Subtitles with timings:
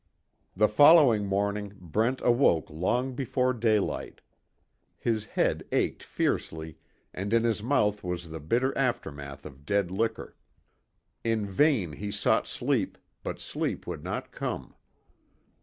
[0.55, 4.21] The following morning Brent awoke long before daylight.
[4.97, 6.79] His head ached fiercely
[7.13, 10.35] and in his mouth was the bitter aftermath of dead liquor.
[11.23, 14.73] In vain he sought sleep, but sleep would not come.